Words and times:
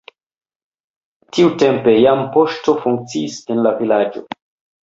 Tiutempe 1.37 1.95
jam 2.05 2.25
poŝto 2.37 2.77
funkciis 2.87 3.39
en 3.57 3.63
la 3.69 3.75
vilaĝo. 3.83 4.29